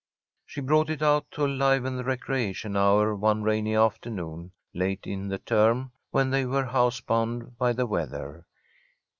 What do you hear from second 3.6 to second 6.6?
afternoon, late in the term, when they